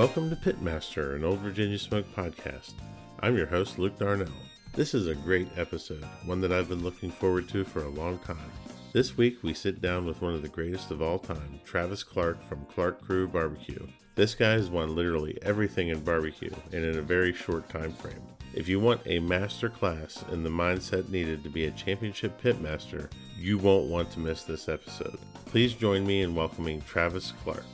[0.00, 2.72] Welcome to Pitmaster, an Old Virginia Smoke podcast.
[3.20, 4.32] I'm your host, Luke Darnell.
[4.72, 8.18] This is a great episode, one that I've been looking forward to for a long
[8.20, 8.50] time.
[8.94, 12.42] This week, we sit down with one of the greatest of all time, Travis Clark
[12.48, 13.86] from Clark Crew Barbecue.
[14.14, 18.22] This guy has won literally everything in barbecue and in a very short time frame.
[18.54, 23.10] If you want a master class in the mindset needed to be a championship pitmaster,
[23.38, 25.18] you won't want to miss this episode.
[25.44, 27.66] Please join me in welcoming Travis Clark.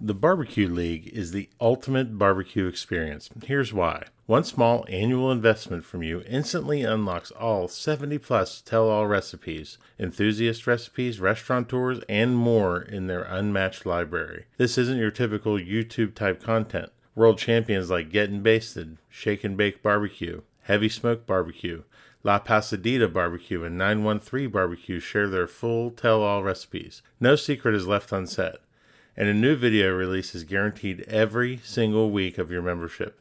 [0.00, 3.30] The Barbecue League is the ultimate barbecue experience.
[3.44, 4.04] Here's why.
[4.26, 10.68] One small annual investment from you instantly unlocks all 70 plus tell all recipes, enthusiast
[10.68, 14.44] recipes, restaurateurs, and more in their unmatched library.
[14.56, 16.92] This isn't your typical YouTube type content.
[17.16, 21.82] World champions like Getting Basted, Shake and Bake Barbecue, Heavy Smoke Barbecue,
[22.22, 27.02] La Pasadita Barbecue, and 913 Barbecue share their full tell all recipes.
[27.18, 28.58] No secret is left unsaid
[29.18, 33.20] and a new video release is guaranteed every single week of your membership.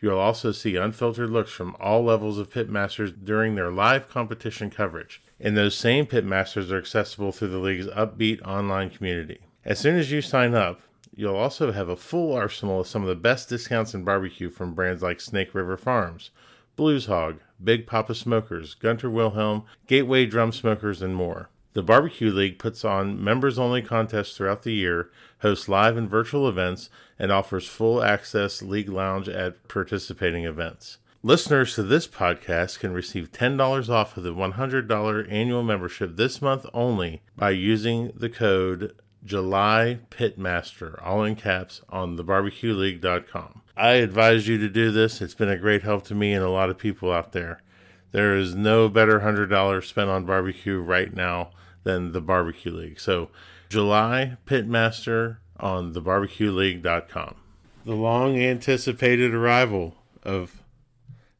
[0.00, 5.20] You'll also see unfiltered looks from all levels of pitmasters during their live competition coverage.
[5.40, 9.40] And those same pitmasters are accessible through the league's upbeat online community.
[9.64, 10.80] As soon as you sign up,
[11.12, 14.74] you'll also have a full arsenal of some of the best discounts in barbecue from
[14.74, 16.30] brands like Snake River Farms,
[16.76, 21.48] Blues Hog, Big Papa Smokers, Gunter Wilhelm, Gateway Drum Smokers, and more.
[21.74, 25.10] The Barbecue League puts on members only contests throughout the year,
[25.40, 30.98] hosts live and virtual events, and offers full access league lounge at participating events.
[31.22, 36.66] Listeners to this podcast can receive $10 off of the $100 annual membership this month
[36.74, 38.94] only by using the code
[39.24, 43.62] July Pitmaster, all in caps, on thebarbecueleague.com.
[43.76, 45.22] I advise you to do this.
[45.22, 47.62] It's been a great help to me and a lot of people out there.
[48.10, 51.50] There is no better $100 spent on barbecue right now
[51.84, 53.00] than the Barbecue League.
[53.00, 53.30] So,
[53.68, 57.36] July Pitmaster on the thebarbecueleague.com.
[57.84, 60.62] The long anticipated arrival of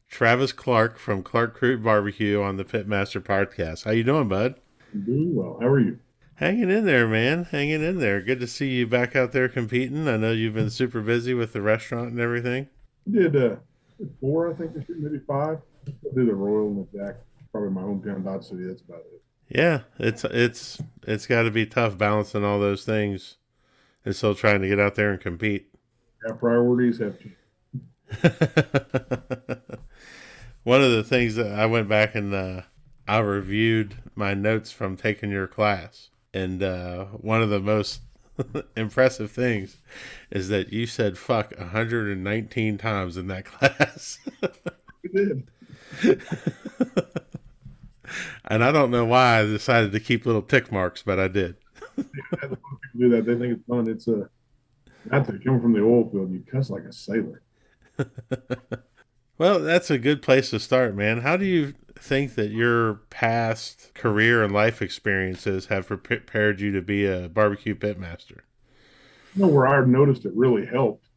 [0.09, 3.85] Travis Clark from Clark Crew Barbecue on the Pitmaster podcast.
[3.85, 4.55] How you doing, bud?
[4.93, 5.57] I'm doing well.
[5.59, 5.99] How are you?
[6.35, 7.45] Hanging in there, man.
[7.45, 8.21] Hanging in there.
[8.21, 10.07] Good to see you back out there competing.
[10.07, 12.67] I know you've been super busy with the restaurant and everything.
[13.09, 13.55] Did uh,
[14.19, 15.59] four, I think, maybe five.
[15.87, 17.15] I did the Royal and the Jack.
[17.51, 18.65] Probably my hometown Dodge City.
[18.67, 19.22] That's about it.
[19.53, 23.37] Yeah, it's it's it's got to be tough balancing all those things
[24.03, 25.67] and still trying to get out there and compete.
[26.25, 27.29] Yeah, priorities have to.
[30.63, 32.61] One of the things that I went back and uh,
[33.07, 38.01] I reviewed my notes from taking your class, and uh, one of the most
[38.75, 39.77] impressive things
[40.31, 44.17] is that you said "fuck" 119 times in that class.
[45.13, 45.47] did.
[48.53, 51.55] And I don't know why I decided to keep little tick marks, but I did.
[51.95, 52.57] people
[52.97, 53.25] do that.
[53.25, 53.89] They think it's fun.
[53.89, 54.29] It's a
[55.05, 56.31] not to come from the oil field.
[56.31, 57.41] You cuss like a sailor.
[59.39, 61.21] well, that's a good place to start, man.
[61.21, 66.81] How do you think that your past career and life experiences have prepared you to
[66.81, 68.41] be a barbecue pitmaster?
[69.33, 71.07] You know, where I noticed it really helped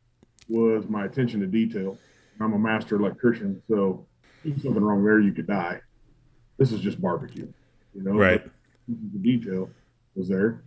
[0.49, 1.99] was my attention to detail.
[2.41, 4.07] I'm a master electrician, so
[4.43, 5.83] if something wrong there, you could die
[6.59, 7.49] this is just barbecue,
[7.95, 8.13] you know.
[8.13, 8.43] Right.
[8.89, 9.71] The detail
[10.15, 10.63] was there.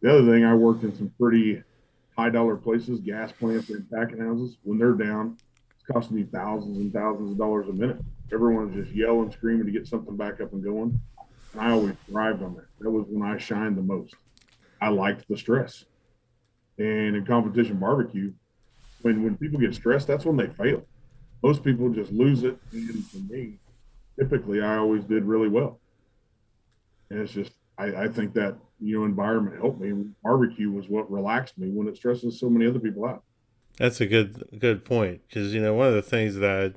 [0.00, 1.62] The other thing, I worked in some pretty
[2.16, 4.56] high dollar places, gas plants and packing houses.
[4.62, 5.36] When they're down,
[5.74, 7.98] it's costing me thousands and thousands of dollars a minute.
[8.32, 11.00] Everyone's just yelling, screaming to get something back up and going.
[11.52, 12.66] And I always thrived on that.
[12.80, 14.14] That was when I shined the most.
[14.80, 15.84] I liked the stress.
[16.78, 18.32] And in competition barbecue,
[19.02, 20.84] when when people get stressed, that's when they fail.
[21.42, 22.58] Most people just lose it.
[22.72, 23.58] And for me,
[24.18, 25.78] typically I always did really well.
[27.10, 29.92] And it's just I, I think that you know environment helped me.
[30.22, 33.22] Barbecue was what relaxed me when it stresses so many other people out.
[33.78, 36.74] That's a good good point because you know one of the things that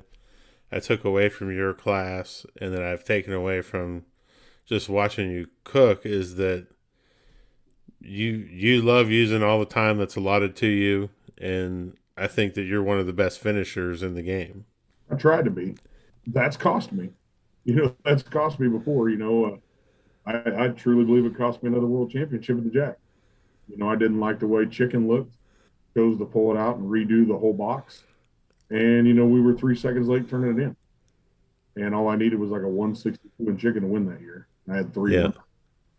[0.72, 4.04] I, I took away from your class and that I've taken away from
[4.64, 6.68] just watching you cook is that
[8.00, 12.62] you you love using all the time that's allotted to you and I think that
[12.62, 14.66] you're one of the best finishers in the game.
[15.10, 15.76] I tried to be.
[16.26, 17.10] That's cost me
[17.64, 19.08] you know, that's cost me before.
[19.08, 19.56] You know, uh,
[20.26, 22.98] I, I truly believe it cost me another world championship at the Jack.
[23.68, 25.34] You know, I didn't like the way chicken looked.
[25.94, 28.04] Chose to pull it out and redo the whole box.
[28.70, 30.76] And you know, we were three seconds late turning it in.
[31.76, 34.46] And all I needed was like a 162 in chicken to win that year.
[34.70, 35.14] I had three.
[35.14, 35.32] Yeah.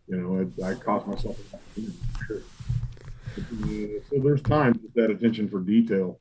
[0.08, 1.38] You know, I, I cost myself.
[2.28, 2.42] Sure.
[3.36, 6.20] So there's times that, that attention for detail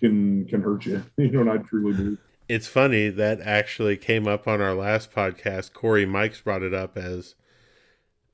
[0.00, 1.02] can can hurt you.
[1.16, 2.18] You know, and I truly believe
[2.48, 5.72] it's funny that actually came up on our last podcast.
[5.72, 7.34] Corey Mikes brought it up as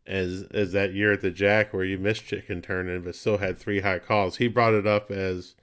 [0.06, 3.58] as as that year at the Jack where you missed chicken turning but still had
[3.58, 4.36] three high calls.
[4.36, 5.54] He brought it up as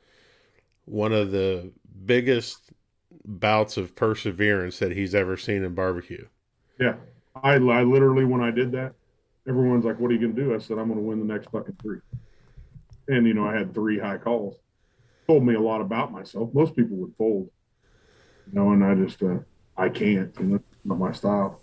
[0.86, 1.72] one of the
[2.06, 2.72] biggest
[3.26, 6.28] bouts of perseverance that he's ever seen in barbecue.
[6.80, 6.96] Yeah.
[7.44, 8.94] I, I literally, when I did that,
[9.48, 10.56] everyone's like, what are you going to do?
[10.56, 12.00] I said, I'm going to win the next fucking three.
[13.10, 14.56] And, you know, I had three high calls.
[15.28, 16.54] Told me a lot about myself.
[16.54, 17.50] Most people would fold,
[18.52, 19.40] you know, and I just, uh,
[19.76, 21.62] I can't, you know, not my style.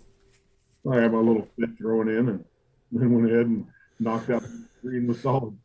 [0.89, 2.45] I have my little fit throwing in and
[2.91, 3.65] then went ahead and
[3.99, 4.43] knocked out
[4.81, 5.57] three in the solid.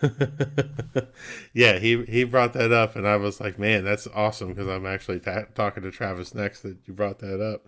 [1.52, 4.86] yeah, he he brought that up, and I was like, man, that's awesome because I'm
[4.86, 7.66] actually ta- talking to Travis next that you brought that up.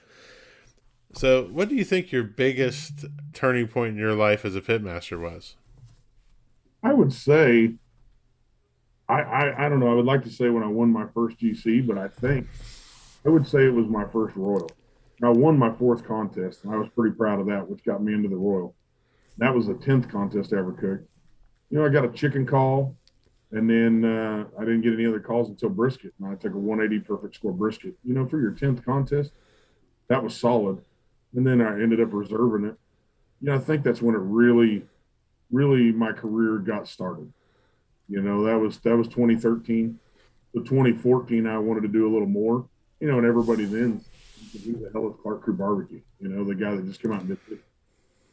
[1.12, 5.20] So, what do you think your biggest turning point in your life as a pitmaster
[5.20, 5.56] was?
[6.84, 7.75] I would say,
[9.10, 9.90] I, I I don't know.
[9.90, 12.46] I would like to say when I won my first GC, but I think
[13.26, 14.70] I would say it was my first Royal.
[15.22, 18.14] I won my fourth contest, and I was pretty proud of that, which got me
[18.14, 18.74] into the Royal.
[19.38, 21.08] That was the tenth contest I ever cooked.
[21.70, 22.96] You know, I got a chicken call,
[23.52, 26.58] and then uh, I didn't get any other calls until brisket, and I took a
[26.58, 27.94] 180 perfect score brisket.
[28.04, 29.32] You know, for your tenth contest,
[30.08, 30.80] that was solid.
[31.34, 32.76] And then I ended up reserving it.
[33.40, 34.84] You know, I think that's when it really,
[35.50, 37.32] really my career got started.
[38.10, 39.98] You know, that was that was 2013.
[40.52, 42.66] So 2014, I wanted to do a little more.
[42.98, 44.04] You know, and everybody then
[44.52, 46.00] who the hell is Clark Crew Barbecue?
[46.20, 47.60] You know, the guy that just came out and did it.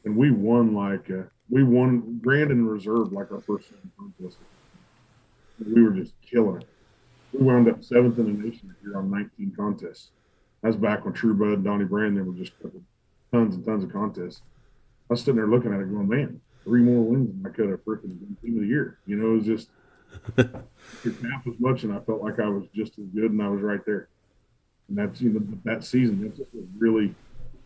[0.04, 4.38] And we won like uh, we won grand and reserve like our first contest.
[5.64, 6.68] We were just killing it.
[7.34, 10.10] We wound up seventh in the nation here on 19 contests.
[10.62, 12.54] That's back when True Bud Donnie Brand they were just
[13.32, 14.42] tons and tons of contests.
[15.10, 17.70] I was sitting there looking at it going, man, three more wins and I could
[17.70, 19.00] have freaking team of the year.
[19.06, 19.70] You know, it was just
[20.38, 23.62] half as much and I felt like I was just as good and I was
[23.62, 24.10] right there
[24.88, 27.14] and that's you know that season that's what really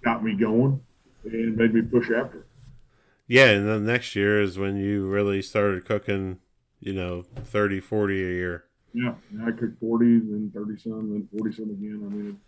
[0.03, 0.81] got me going
[1.25, 2.45] and made me push after.
[3.27, 6.39] Yeah, and then next year is when you really started cooking,
[6.79, 8.65] you know, 30, 40 a year.
[8.93, 9.13] Yeah,
[9.45, 12.01] I cooked 40, then 30 some, then 40 some again.
[12.05, 12.39] I mean,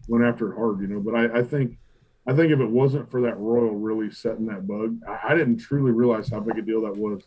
[0.00, 1.00] it went after it hard, you know.
[1.00, 1.78] But I, I think,
[2.26, 5.58] I think if it wasn't for that Royal really setting that bug, I, I didn't
[5.58, 7.22] truly realize how big a deal that was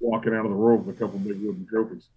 [0.00, 2.08] walking out of the Royal with a couple big wooden trophies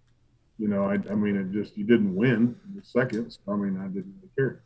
[0.58, 3.38] you know, I, I mean, it just you didn't win the seconds.
[3.48, 4.60] I mean, I didn't really care.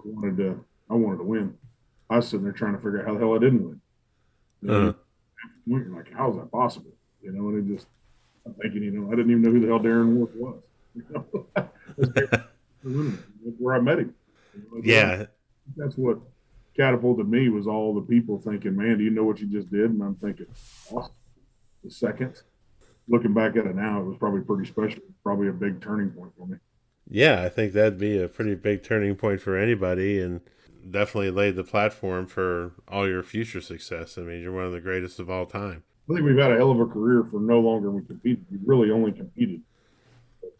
[0.00, 1.58] I wanted to, I wanted to win.
[2.08, 3.80] I was sitting there trying to figure out how the hell I didn't win.
[4.62, 5.96] You know, uh-huh.
[5.96, 6.92] like, how is that possible?
[7.20, 7.88] You know, and it just,
[8.46, 10.60] I'm thinking, you know, I didn't even know who the hell Darren Wolf was.
[12.84, 13.12] You know,
[13.58, 14.14] where I met him.
[14.54, 15.24] You know, yeah,
[15.74, 16.18] that's what
[16.76, 19.90] catapulted me was all the people thinking, "Man, do you know what you just did?"
[19.90, 20.46] And I'm thinking,
[20.90, 21.12] awesome.
[21.82, 22.42] The second
[23.08, 25.02] looking back at it now, it was probably pretty special.
[25.22, 26.56] Probably a big turning point for me.
[27.08, 30.40] Yeah, I think that'd be a pretty big turning point for anybody, and
[30.90, 34.16] definitely laid the platform for all your future success.
[34.16, 35.82] I mean, you're one of the greatest of all time.
[36.08, 38.44] I think we've had a hell of a career for no longer we competed.
[38.50, 39.62] We really only competed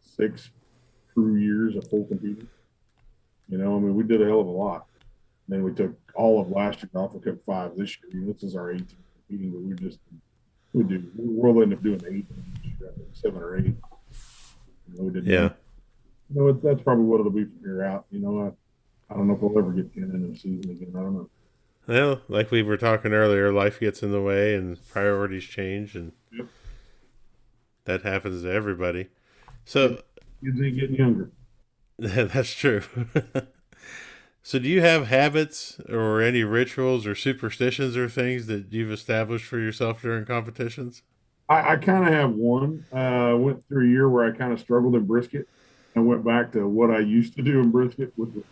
[0.01, 0.51] six
[1.13, 2.49] true years of full competing.
[3.49, 4.87] You know, I mean, we did a hell of a lot.
[5.49, 7.15] Then we took all of last year off.
[7.15, 8.25] We took five this year.
[8.33, 8.95] This is our 18th
[9.29, 9.99] meeting, but we just
[10.73, 11.11] we do.
[11.17, 12.27] We'll end up doing eight,
[13.13, 13.65] seven or eight.
[13.67, 15.51] You know, we did yeah.
[16.35, 18.07] You know, that's probably what it'll be from here out.
[18.11, 20.93] You know, I, I don't know if we'll ever get ten in the season again.
[20.97, 21.31] I don't know.
[21.87, 26.13] Well, like we were talking earlier, life gets in the way and priorities change, and
[26.33, 26.47] yep.
[27.85, 29.09] that happens to everybody.
[29.67, 30.01] So
[30.43, 31.31] kids ain't getting younger.
[31.99, 32.83] that's true.
[34.47, 39.47] So, do you have habits or any rituals or superstitions or things that you've established
[39.47, 41.03] for yourself during competitions?
[41.49, 42.85] I, I kind of have one.
[42.93, 45.49] I uh, went through a year where I kind of struggled in brisket.
[45.95, 48.45] and went back to what I used to do in brisket, which was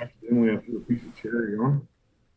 [0.00, 1.86] accidentally I threw a piece of cherry on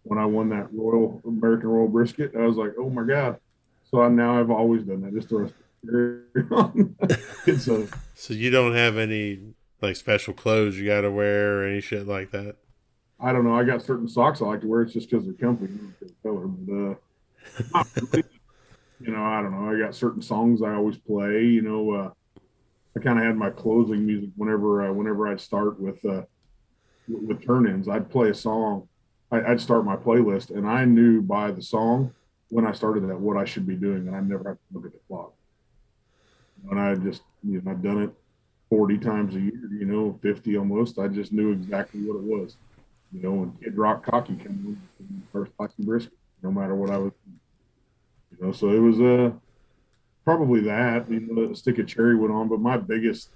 [0.03, 2.36] when I won that Royal American Royal brisket.
[2.36, 3.39] I was like, oh my god!
[3.89, 5.15] So I, now I've always done that.
[5.15, 5.51] Just throw a
[5.84, 6.96] cherry on.
[7.48, 9.39] a, so you don't have any
[9.81, 12.58] like special clothes you got to wear or any shit like that.
[13.22, 13.56] I don't know.
[13.56, 14.82] I got certain socks I like to wear.
[14.82, 15.70] It's just because they're comfy.
[16.24, 17.84] Color, but, uh,
[19.00, 19.72] you know, I don't know.
[19.72, 21.44] I got certain songs I always play.
[21.44, 22.10] You know, uh,
[22.98, 26.24] I kind of had my closing music whenever uh, whenever I'd start with uh,
[27.08, 27.88] with turn-ins.
[27.88, 28.88] I'd play a song.
[29.32, 32.13] I, would start my playlist, and I knew by the song
[32.50, 34.86] when I started that what I should be doing, and I never have to look
[34.86, 35.34] at the clock.
[36.70, 38.12] And I just, you know, I've done it
[38.70, 41.00] 40 times a year, you know, 50 almost.
[41.00, 42.58] I just knew exactly what it was
[43.13, 46.98] you know, when Kid Rock Cocky came in first and brisket, no matter what I
[46.98, 47.12] was,
[48.32, 49.32] you know, so it was uh,
[50.24, 53.30] probably that, you know, the stick of cherry went on, but my biggest,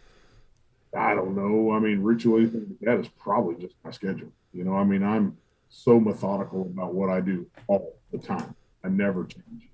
[0.95, 4.31] I don't know, I mean, ritual, anything like that is probably just my schedule.
[4.53, 5.37] You know, I mean, I'm
[5.69, 8.55] so methodical about what I do all the time.
[8.83, 9.69] I never change.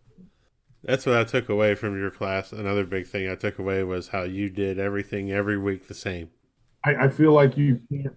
[0.83, 2.51] That's what I took away from your class.
[2.51, 6.31] Another big thing I took away was how you did everything every week the same.
[6.83, 8.15] I, I feel like you can't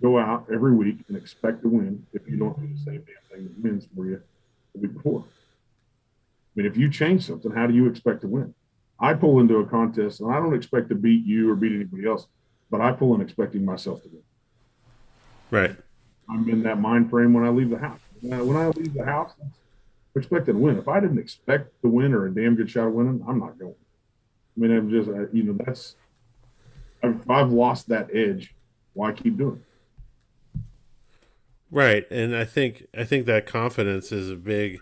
[0.00, 3.38] go out every week and expect to win if you don't do the same damn
[3.38, 4.22] thing that wins for you
[4.74, 5.24] the week before.
[5.26, 8.54] I mean, if you change something, how do you expect to win?
[9.00, 12.06] I pull into a contest and I don't expect to beat you or beat anybody
[12.06, 12.26] else,
[12.70, 14.22] but I pull in expecting myself to win.
[15.50, 15.76] Right.
[16.28, 18.00] I'm in that mind frame when I leave the house.
[18.20, 19.52] When I, leave the house, I'm
[20.16, 20.76] expecting to win.
[20.76, 23.58] If I didn't expect to win or a damn good shot of winning, I'm not
[23.58, 23.74] going.
[24.56, 25.94] I mean, I'm just, you know, that's,
[27.02, 28.54] I've, I've lost that edge.
[28.94, 29.67] Why keep doing it?
[31.70, 32.10] Right.
[32.10, 34.78] And I think, I think that confidence is a big,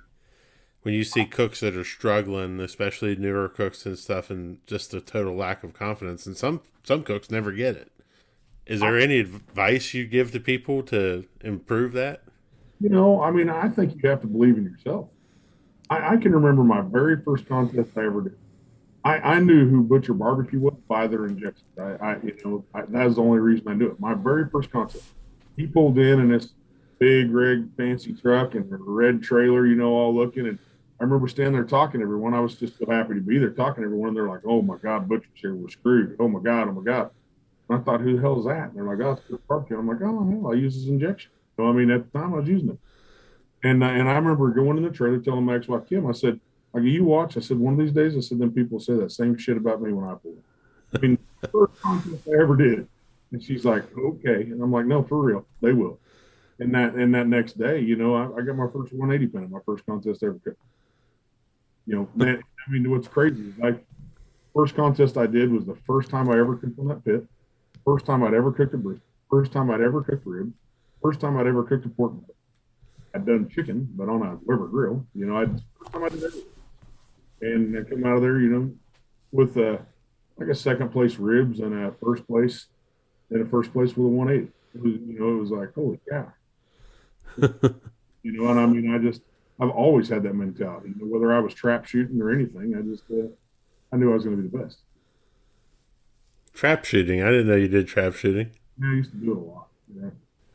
[0.83, 5.01] when you see cooks that are struggling, especially newer cooks and stuff, and just a
[5.01, 7.91] total lack of confidence, and some, some cooks never get it.
[8.67, 12.23] Is there any advice you give to people to improve that?
[12.81, 15.09] You know, I mean, I think you have to believe in yourself.
[15.89, 18.37] I, I can remember my very first contest I ever did.
[19.05, 21.65] I, I knew who Butcher Barbecue was by their injections.
[21.79, 24.01] I, I you know, I, that was the only reason I knew it.
[24.01, 25.05] My very first contest,
[25.57, 26.53] he pulled in and this
[26.99, 30.47] big rig, fancy truck and red trailer, you know, all looking.
[30.47, 30.59] And
[31.01, 32.35] I remember standing there talking to everyone.
[32.35, 34.15] I was just so happy to be there talking to everyone.
[34.15, 35.55] They're like, "Oh my God, Butcher's here.
[35.55, 36.17] We're screwed.
[36.19, 36.69] Oh my God.
[36.69, 37.11] Oh my God."
[37.69, 38.69] And I thought, who the hell is that?
[38.69, 39.65] And they're like, oh, it's Chris.
[39.71, 41.31] I'm like, oh, hell, I use his injection.
[41.57, 42.79] So, I mean, at the time I was using it.
[43.65, 46.41] And, uh, and I remember going in the trailer telling my ex-wife, Kim, I said,
[46.73, 47.37] like, you watch.
[47.37, 49.83] I said, one of these days, I said, then people say that same shit about
[49.83, 50.37] me when I pull.
[50.95, 51.19] I mean,
[51.53, 52.87] first contest I ever did.
[53.33, 54.43] And she's like, okay.
[54.43, 55.47] And I'm like, no, for real.
[55.61, 55.99] They will.
[56.59, 59.45] And that, and that next day, you know, I, I got my first 180 pin
[59.45, 60.41] in my first contest ever.
[61.87, 63.85] You know, man, I mean, what's crazy is like,
[64.55, 67.27] first contest I did was the first time I ever cooked on that pit.
[67.85, 69.07] First time I'd ever cooked a brisket.
[69.31, 70.53] First time I'd ever cooked ribs.
[71.03, 72.13] First time I'd ever cooked a pork.
[73.15, 75.07] I'd done chicken, but on a Weber grill.
[75.15, 76.51] You know, I'd first time I did everything.
[77.43, 78.73] And I come out of there, you know,
[79.31, 79.81] with a
[80.39, 82.67] like a second place ribs and a first place
[83.31, 84.53] and a first place with a 180.
[84.75, 86.33] It was, you know, it was like, holy cow.
[88.23, 89.23] you know, and I mean, I just,
[89.61, 90.91] I've always had that mentality.
[90.91, 93.29] You know, whether I was trap shooting or anything, I just, uh,
[93.93, 94.79] I knew I was going to be the best.
[96.53, 97.23] Trap shooting.
[97.23, 98.51] I didn't know you did trap shooting.
[98.81, 99.69] Yeah, I used to do it a lot.
[99.95, 100.11] Yeah.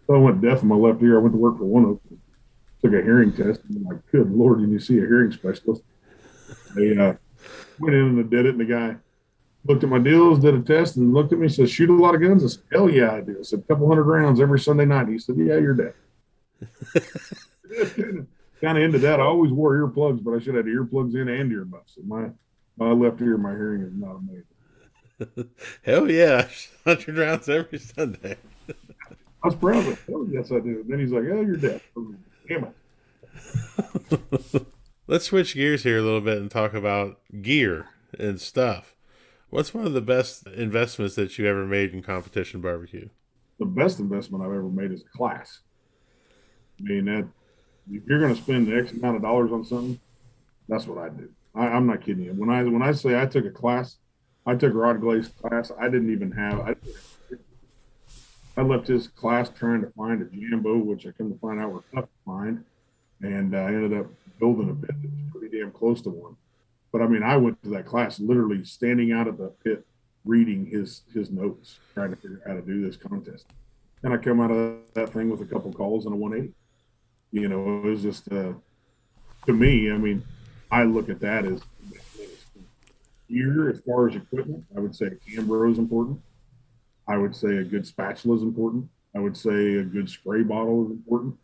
[0.07, 1.19] So I went deaf in my left ear.
[1.19, 2.21] I went to work for one of them.
[2.81, 3.61] Took a hearing test.
[3.69, 5.83] And I'm like, good lord, did you see a hearing specialist?
[6.75, 7.13] They uh,
[7.79, 8.55] went in and did it.
[8.55, 8.95] And the guy
[9.65, 11.93] looked at my deals, did a test, and looked at me and said, shoot a
[11.93, 12.43] lot of guns?
[12.43, 13.37] I said, hell yeah, I do.
[13.39, 15.07] I said, a couple hundred rounds every Sunday night.
[15.07, 15.93] He said, yeah, you're deaf.
[18.61, 19.19] kind of into that.
[19.19, 21.95] I always wore earplugs, but I should have had earplugs in and earbuds.
[21.95, 22.29] So my,
[22.77, 25.49] my left ear, my hearing is not amazing.
[25.83, 26.47] Hell yeah,
[26.83, 28.37] hundred rounds every Sunday.
[29.43, 29.99] I was proud of it.
[30.11, 30.83] Oh, yes, I do.
[30.87, 31.81] then he's like, "Oh, you're deaf."
[32.47, 34.65] Damn it.
[35.07, 37.87] Let's switch gears here a little bit and talk about gear
[38.17, 38.95] and stuff.
[39.49, 43.09] What's one of the best investments that you ever made in competition barbecue?
[43.59, 45.59] The best investment I've ever made is a class.
[46.81, 47.27] I mean, that
[47.91, 49.99] if you're going to spend X amount of dollars on something,
[50.67, 51.29] that's what I do.
[51.53, 52.33] I, I'm not kidding you.
[52.33, 53.97] When I when I say I took a class,
[54.45, 55.71] I took Rod Gray's class.
[55.79, 56.59] I didn't even have.
[56.61, 56.75] I,
[58.57, 61.71] I left his class trying to find a jambo, which I come to find out
[61.71, 62.63] were tough to find,
[63.21, 64.07] and I ended up
[64.39, 64.95] building a pit
[65.31, 66.35] pretty damn close to one.
[66.91, 69.85] But I mean, I went to that class literally standing out of the pit,
[70.25, 73.45] reading his his notes, trying to figure out how to do this contest.
[74.03, 76.53] And I come out of that thing with a couple calls and a 180.
[77.31, 78.53] You know, it was just uh,
[79.45, 79.91] to me.
[79.91, 80.23] I mean,
[80.69, 81.61] I look at that as
[83.31, 86.19] gear as far as equipment, I would say a Cambro is important.
[87.07, 88.89] I would say a good spatula is important.
[89.15, 91.35] I would say a good spray bottle is important.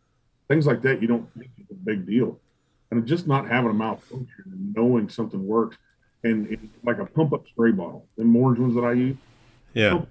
[0.47, 2.39] Things like that you don't think is a big deal.
[2.91, 5.77] And just not having a malfunction and knowing something works.
[6.23, 9.17] And it's like a pump up spray bottle, the orange ones that I use.
[9.73, 10.01] Yeah.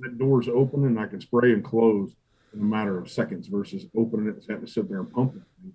[0.00, 2.12] That door's open and I can spray and close
[2.54, 5.34] in a matter of seconds versus opening it and having to sit there and pump
[5.36, 5.72] it.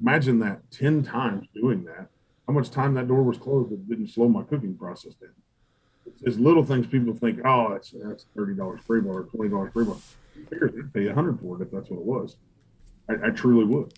[0.00, 2.08] Imagine that 10 times doing that
[2.46, 5.30] how much time that door was closed it didn't slow my cooking process down.
[6.22, 9.70] It's, little things people think, oh, that's that's thirty dollars spray bar or twenty dollars
[9.70, 9.96] spray bar.
[10.52, 12.36] I'd pay a hundred for it if that's what it was.
[13.08, 13.94] I, I truly would.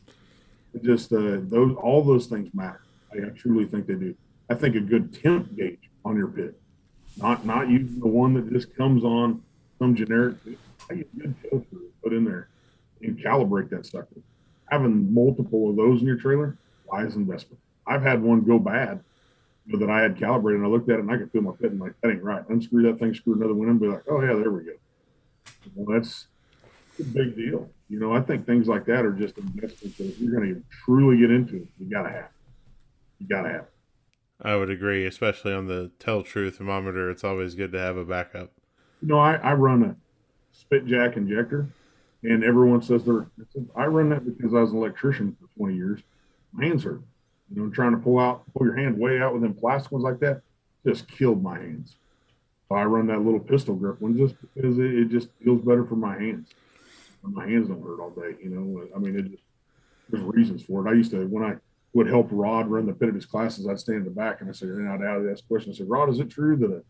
[0.74, 2.82] It just uh, those all those things matter.
[3.12, 4.14] I, I truly think they do.
[4.48, 6.60] I think a good temp gauge on your pit,
[7.16, 9.42] not not using the one that just comes on
[9.80, 10.36] some generic.
[10.88, 12.48] I good filter put in there
[13.02, 14.20] and calibrate that sucker.
[14.70, 17.58] Having multiple of those in your trailer, wise investment.
[17.86, 19.02] I've had one go bad
[19.66, 21.42] you know, that I had calibrated and I looked at it and I could feel
[21.42, 22.48] my pit and like, that ain't right.
[22.48, 24.72] Unscrew that thing, screw another one and be like, oh yeah, there we go.
[25.74, 26.26] Well, that's
[27.00, 27.68] a big deal.
[27.88, 30.62] You know, I think things like that are just investments that if you're going to
[30.84, 32.30] truly get into it, you got to have.
[33.18, 33.66] You got to have.
[34.40, 37.10] I would agree, especially on the Tel-Tru thermometer.
[37.10, 38.52] It's always good to have a backup.
[39.00, 39.96] You know, I, I run a
[40.56, 41.68] SpitJack injector,
[42.22, 43.26] and everyone says they're.
[43.74, 46.00] I run that because I was an electrician for 20 years.
[46.52, 47.02] My hands hurt.
[47.54, 50.04] You know, trying to pull out, pull your hand way out with them plastic ones
[50.04, 50.42] like that,
[50.84, 51.96] just killed my hands.
[52.68, 55.84] So I run that little pistol grip one just because it, it just feels better
[55.84, 56.50] for my hands.
[57.22, 58.36] My hands don't hurt all day.
[58.42, 59.42] You know, I mean, it just
[60.10, 60.90] there's reasons for it.
[60.90, 61.56] I used to when I
[61.92, 64.50] would help Rod run the pit of his classes, I'd stand in the back and
[64.50, 65.76] I said, and I'd ask questions.
[65.76, 66.82] I said, Rod, is it true that a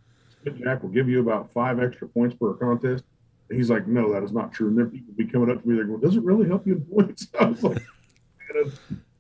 [0.51, 3.05] SpitJack will give you about five extra points per contest?
[3.49, 4.69] And he's like, no, that is not true.
[4.69, 6.75] And then people be coming up to me, they're going, does it really help you
[6.75, 7.29] in points?
[7.41, 7.83] I was like,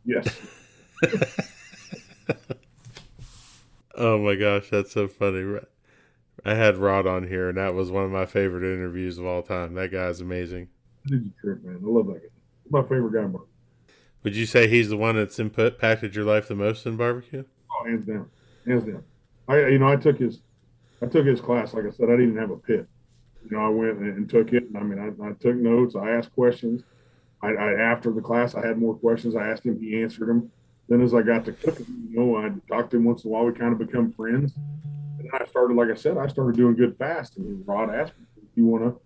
[0.04, 0.26] yes.
[3.95, 5.61] oh my gosh, that's so funny.
[6.45, 9.42] I had Rod on here, and that was one of my favorite interviews of all
[9.42, 9.75] time.
[9.75, 10.68] That guy's amazing.
[11.06, 11.80] Did trip, man?
[11.85, 12.28] I love that guy.
[12.71, 13.47] My favorite guy barbecue.
[14.25, 17.45] Would you say he's the one that's impacted your life the most in barbecue?
[17.71, 18.28] Oh, hands down,
[18.66, 19.04] hands down.
[19.47, 20.40] I, you know, I took his,
[21.00, 21.75] I took his class.
[21.75, 22.88] Like I said, I didn't even have a pit.
[23.50, 24.64] You know, I went and took it.
[24.74, 25.94] I mean, I, I took notes.
[25.94, 26.82] I asked questions.
[27.42, 29.36] I, I, after the class, I had more questions.
[29.36, 29.78] I asked him.
[29.78, 30.50] He answered them.
[30.88, 33.32] Then as I got to cooking, you know, I talked to him once in a
[33.32, 33.44] while.
[33.44, 34.54] We kind of become friends.
[35.18, 37.36] And I started, like I said, I started doing good fast.
[37.36, 39.00] And Rod asked me, "Do you want to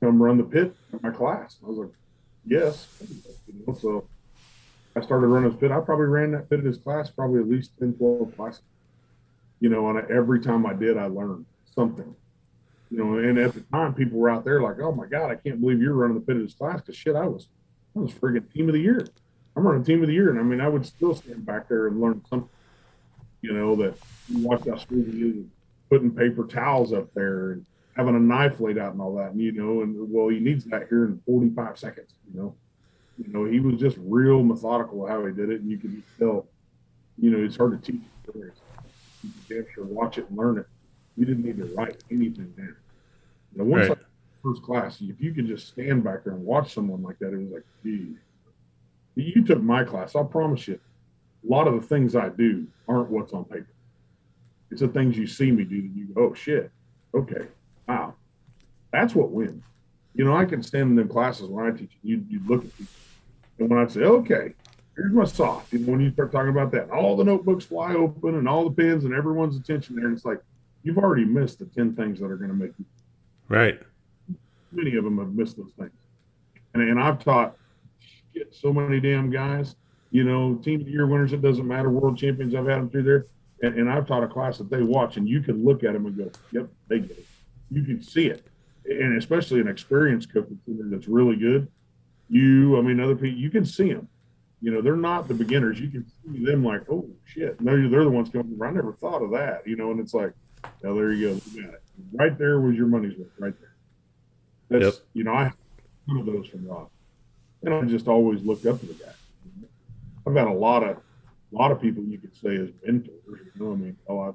[0.00, 1.90] come run the pit at my class?" I was like,
[2.44, 2.88] "Yes."
[3.46, 4.08] You know, so
[4.94, 5.70] I started running his pit.
[5.70, 8.62] I probably ran that pit at his class probably at least 10, 12 classes.
[9.60, 12.14] You know, and every time I did, I learned something.
[12.90, 15.34] You know, and at the time, people were out there like, "Oh my God, I
[15.34, 17.48] can't believe you're running the pit of this class." Because shit, I was,
[17.96, 19.06] I was friggin' team of the year.
[19.56, 21.88] I'm running team of the year, and I mean, I would still stand back there
[21.88, 22.48] and learn something.
[23.42, 23.96] You know, that
[24.28, 25.44] you watch how he is,
[25.90, 29.32] putting paper towels up there and having a knife laid out and all that.
[29.32, 32.12] And you know, and well, he needs that here in 45 seconds.
[32.32, 32.54] You know,
[33.18, 36.46] you know, he was just real methodical how he did it, and you could tell.
[37.18, 38.02] You know, it's hard to teach
[39.48, 40.66] damn sure watch it and learn it.
[41.16, 42.76] You didn't need to write anything down.
[43.52, 43.98] You know, once right.
[44.42, 47.38] first class, if you could just stand back there and watch someone like that, it
[47.38, 48.16] was like, geez.
[49.14, 50.14] You took my class.
[50.14, 50.78] I'll promise you,
[51.46, 53.66] a lot of the things I do aren't what's on paper.
[54.70, 56.70] It's the things you see me do that you go, oh shit,
[57.14, 57.46] okay,
[57.88, 58.14] wow,
[58.92, 59.64] that's what wins.
[60.14, 61.92] You know, I can stand in them classes when I teach.
[62.02, 62.92] You you look at people
[63.58, 64.54] and when I say, okay,
[64.96, 68.34] here's my soft, and when you start talking about that, all the notebooks fly open
[68.34, 70.42] and all the pens and everyone's attention there, and it's like,
[70.86, 72.84] you've already missed the 10 things that are going to make you.
[73.48, 73.80] Right.
[74.70, 75.90] Many of them have missed those things.
[76.74, 77.56] And, and I've taught
[78.32, 79.74] shit, so many damn guys,
[80.12, 82.90] you know, team of the year winners, it doesn't matter, world champions, I've had them
[82.90, 83.26] through there.
[83.62, 86.06] And, and I've taught a class that they watch and you can look at them
[86.06, 87.26] and go, yep, they get it.
[87.70, 88.46] You can see it.
[88.84, 91.66] And especially an experienced coach that's really good,
[92.28, 94.08] you, I mean, other people, you can see them.
[94.60, 95.80] You know, they're not the beginners.
[95.80, 98.56] You can see them like, oh shit, no, they're the ones coming.
[98.62, 99.66] I never thought of that.
[99.66, 100.32] You know, and it's like,
[100.84, 101.82] oh, there you go, you got it.
[102.12, 103.74] Right there was your money's worth, right there.
[104.68, 105.04] That's, yep.
[105.14, 105.56] you know, I have
[106.06, 106.88] one of those from Rob,
[107.62, 109.12] and I just always looked up to the guy.
[110.26, 113.12] I've got a lot of, a lot of people you could say as mentors.
[113.26, 114.34] You know, I mean, oh, I've,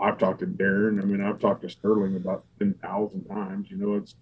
[0.00, 1.00] I've talked to Darren.
[1.00, 3.70] I mean, I've talked to Sterling about ten thousand times.
[3.70, 4.14] You know, it's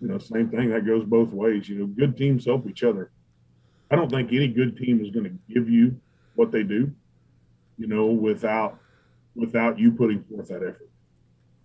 [0.00, 1.68] you know, same thing that goes both ways.
[1.68, 3.10] You know, good teams help each other.
[3.90, 5.98] I don't think any good team is going to give you
[6.34, 6.92] what they do,
[7.78, 8.78] you know, without
[9.34, 10.88] without you putting forth that effort.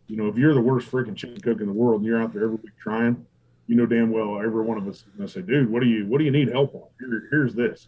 [0.07, 2.33] You know, if you're the worst freaking chicken cook in the world and you're out
[2.33, 3.25] there every week trying,
[3.67, 5.87] you know damn well every one of us is going to say, "Dude, what do
[5.87, 6.87] you what do you need help on?
[6.99, 7.87] Here, here's this."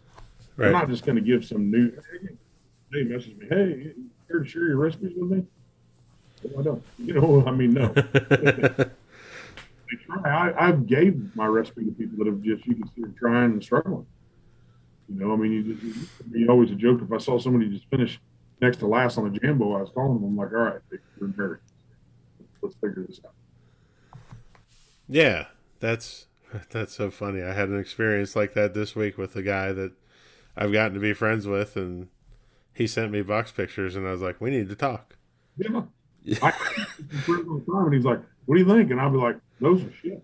[0.56, 0.66] Right.
[0.66, 1.92] I'm not just going to give some new.
[2.92, 3.46] Hey, message me.
[3.48, 3.92] Hey,
[4.28, 5.44] here to share your recipes with me?
[6.44, 6.82] No, I don't.
[6.98, 7.92] You know, I mean, no.
[10.00, 10.50] try.
[10.50, 13.62] I, I gave my recipe to people that have just you can see trying and
[13.62, 14.06] struggling.
[15.08, 17.88] You know, I mean, you just you always a joke if I saw somebody just
[17.88, 18.20] finish
[18.62, 20.24] next to last on the jambo, I was calling them.
[20.24, 20.80] I'm like, all right,
[21.18, 21.64] we're embarrassed.
[22.62, 23.34] Let's figure this out.
[25.08, 25.46] Yeah,
[25.80, 26.26] that's
[26.70, 27.42] that's so funny.
[27.42, 29.92] I had an experience like that this week with a guy that
[30.56, 32.08] I've gotten to be friends with, and
[32.72, 35.16] he sent me box pictures, and I was like, we need to talk.
[35.56, 35.82] Yeah.
[36.40, 36.52] I,
[37.26, 38.92] and he's like, what do you think?
[38.92, 40.22] And I'll be like, those are shit.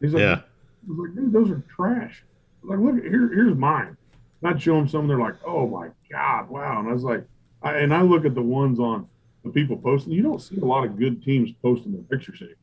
[0.00, 0.40] He's like, yeah.
[0.40, 2.22] I was like, dude, those are trash.
[2.62, 3.96] like, look, here, here's mine.
[4.44, 6.80] I'd show them some, they're like, oh my God, wow.
[6.80, 7.24] And I was like,
[7.62, 9.06] I, and I look at the ones on
[9.44, 12.56] the people posting, you don't see a lot of good teams posting their pictures anymore.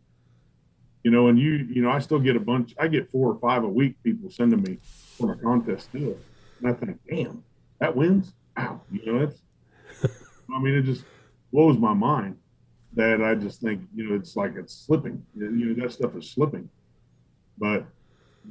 [1.04, 3.40] You know, and you, you know, I still get a bunch, I get four or
[3.40, 4.80] five a week people sending me
[5.18, 6.18] from a contest still.
[6.60, 7.44] And I think, damn,
[7.80, 8.34] that wins.
[8.58, 8.82] Wow.
[8.92, 9.42] You know, it's,
[10.54, 11.04] I mean, it just
[11.52, 12.38] blows my mind
[12.94, 15.24] that I just think you know it's like it's slipping.
[15.36, 16.68] You know that stuff is slipping.
[17.58, 17.86] But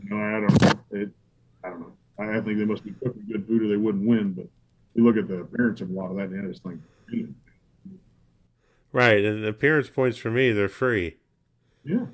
[0.03, 0.81] you know I don't.
[0.93, 1.11] It,
[1.65, 1.93] I don't know.
[2.19, 4.33] I think they must be cooking good food or they wouldn't win.
[4.33, 4.47] But
[4.95, 6.81] you look at the appearance of a lot of that, and I just think,
[8.93, 9.25] right.
[9.25, 11.17] And appearance points for me, they're free.
[11.85, 12.07] Yeah.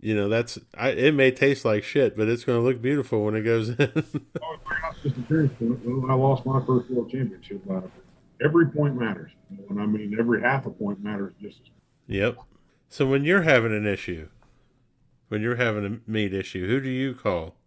[0.00, 3.24] You know, that's I, it may taste like shit, but it's going to look beautiful
[3.24, 3.76] when it goes in.
[4.42, 4.56] oh,
[5.02, 5.80] just appearance point.
[6.08, 7.62] I lost my first world championship.
[8.44, 9.32] Every point matters,
[9.68, 11.70] and I mean every half a point matters just.
[12.06, 12.38] Yep.
[12.88, 14.28] So when you're having an issue,
[15.28, 17.57] when you're having a meat issue, who do you call?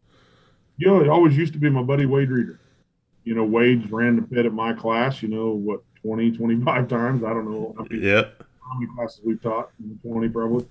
[0.82, 2.60] You know, it always used to be my buddy Wade Reeder.
[3.24, 7.24] You know, Wade's ran the pit at my class, you know, what, 20, 25 times?
[7.24, 7.76] I don't know.
[7.78, 8.44] How many, yep.
[8.60, 9.70] How many classes we've taught?
[10.02, 10.66] 20 probably.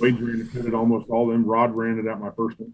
[0.00, 1.44] Wade's ran the pit at almost all of them.
[1.44, 2.72] Rod ran it at my first one.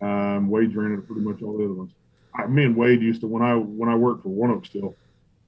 [0.00, 1.92] Um, Wade's ran it at pretty much all the other ones.
[2.34, 4.96] I, me and Wade used to, when I when I worked for ONEOK still,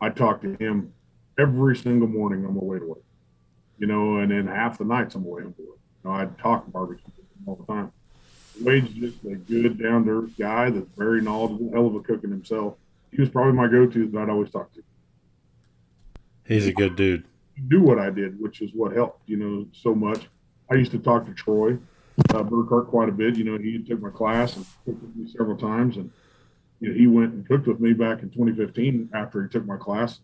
[0.01, 0.93] I talked to him
[1.37, 3.03] every single morning on my way to work.
[3.79, 5.79] You know, and then half the nights on my way home to work.
[6.05, 7.11] You know, I'd talk barbecue
[7.45, 7.91] all the time.
[8.61, 12.25] Wade's just a good, down to earth guy that's very knowledgeable, hell of a cook
[12.25, 12.75] in himself.
[13.11, 14.83] He was probably my go to that I'd always talk to.
[16.47, 17.25] He's a good dude.
[17.69, 20.29] Do what I did, which is what helped, you know, so much.
[20.71, 21.79] I used to talk to Troy
[22.31, 23.37] uh, Burkhart quite a bit.
[23.37, 25.97] You know, he took my class and cooked with me several times.
[25.97, 26.11] And,
[26.81, 29.77] you know, he went and cooked with me back in 2015 after he took my
[29.77, 30.21] class.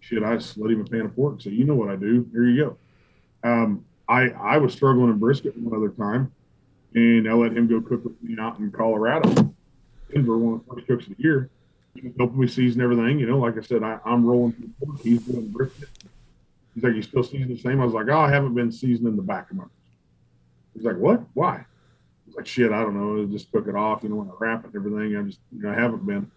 [0.00, 2.28] Shit, I let him a pan of pork and said, you know what I do.
[2.32, 3.48] Here you go.
[3.48, 6.32] Um, I, I was struggling in brisket one other time
[6.94, 9.54] and I let him go cook with me out in Colorado.
[10.12, 11.50] Denver, one of the first cooks of the year.
[11.94, 13.18] He helping me season everything.
[13.18, 15.00] You know, like I said, I, am rolling through pork.
[15.00, 15.88] He's doing brisket.
[16.74, 17.80] He's like, you still season the same?
[17.80, 19.64] I was like, oh, I haven't been seasoning the back of my.
[20.74, 21.22] He's like, what?
[21.34, 21.64] Why?
[22.26, 23.22] Was like, shit, I don't know.
[23.22, 24.02] I just cook it off.
[24.02, 26.30] You know, when I wrap it and everything, I just, you know, I haven't been.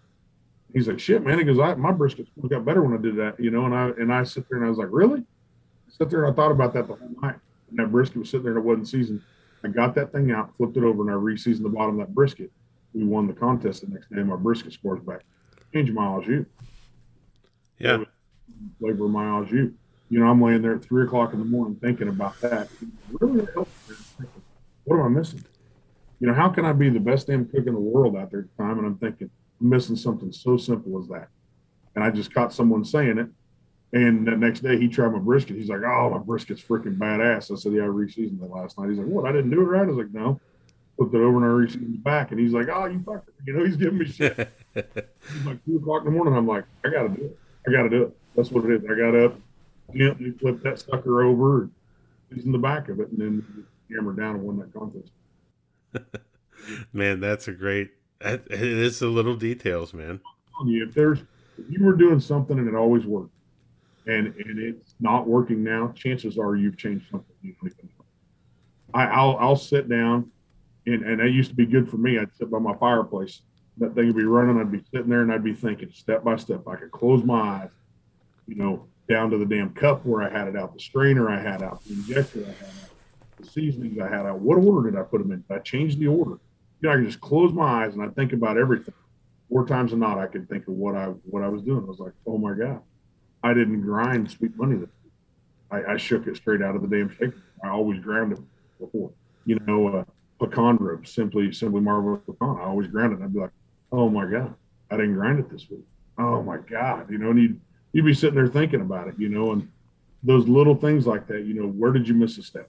[0.72, 1.38] He's like, shit, man.
[1.38, 3.64] He goes, I, my brisket got better when I did that, you know.
[3.64, 5.20] And I and I sit there and I was like, really?
[5.20, 7.36] I sit there and I thought about that the whole night.
[7.70, 9.22] And that brisket was sitting there and it wasn't seasoned.
[9.64, 12.14] I got that thing out, flipped it over, and I reseasoned the bottom of that
[12.14, 12.50] brisket.
[12.94, 14.22] We won the contest the next day.
[14.22, 15.22] My brisket scores back.
[15.72, 16.46] Change miles you.
[17.78, 18.04] Yeah.
[18.80, 19.74] Flavor miles you.
[20.10, 22.68] You know, I'm laying there at three o'clock in the morning thinking about that.
[23.20, 23.46] Really
[24.84, 25.44] What am I missing?
[26.20, 28.40] You know, how can I be the best damn cook in the world out there
[28.40, 28.78] at the time?
[28.78, 31.28] And I'm thinking, I'm missing something so simple as that.
[31.94, 33.28] And I just caught someone saying it.
[33.92, 35.56] And the next day he tried my brisket.
[35.56, 37.50] He's like, Oh, my brisket's freaking badass.
[37.50, 38.90] I said, Yeah, I reseasoned it last night.
[38.90, 39.24] He's like, What?
[39.24, 39.82] I didn't do it right?
[39.82, 40.40] I was like, No.
[40.96, 42.30] Flipped it over and I reseasoned it back.
[42.30, 43.22] And he's like, Oh, you fucker.
[43.46, 44.36] You know, he's giving me shit.
[44.74, 46.34] he's like two o'clock in the morning.
[46.34, 47.38] I'm like, I gotta do it.
[47.66, 48.16] I gotta do it.
[48.36, 48.82] That's what it is.
[48.84, 49.38] I got up,
[49.94, 51.70] gently flipped that sucker over,
[52.30, 55.10] using the back of it, and then hammered down and won that contest.
[56.92, 57.90] man, that's a great.
[58.20, 60.20] It is the little details, man.
[60.66, 61.20] If there's
[61.56, 63.32] if you were doing something and it always worked,
[64.08, 67.36] and and it's not working now, chances are you've changed something.
[67.42, 68.04] You don't even know.
[68.94, 70.30] I, I'll I'll sit down,
[70.86, 72.18] and and that used to be good for me.
[72.18, 73.42] I'd sit by my fireplace.
[73.76, 74.58] That thing would be running.
[74.58, 76.66] I'd be sitting there and I'd be thinking step by step.
[76.66, 77.70] I could close my eyes,
[78.48, 81.40] you know, down to the damn cup where I had it out, the strainer I
[81.40, 82.90] had out, the injector I had out,
[83.36, 84.40] the seasonings I had out.
[84.40, 85.44] What order did I put them in?
[85.48, 86.40] Did I change the order?
[86.80, 88.94] You know, I can just close my eyes and I think about everything.
[89.48, 91.84] More times than not, I could think of what I what I was doing.
[91.84, 92.82] I was like, oh my god,
[93.42, 94.84] I didn't grind sweet money.
[95.70, 97.42] I, I shook it straight out of the damn shaker.
[97.62, 98.40] I always ground it
[98.80, 99.10] before.
[99.44, 100.04] You know, uh,
[100.38, 102.58] pecan ribs, simply simply marvelous pecan.
[102.60, 103.22] I always ground it.
[103.22, 103.50] I'd be like,
[103.92, 104.54] oh my god,
[104.90, 105.84] I didn't grind it this week.
[106.18, 107.60] Oh my god, you know, and you'd
[107.92, 109.68] you'd be sitting there thinking about it, you know, and
[110.22, 112.68] those little things like that, you know, where did you miss a step?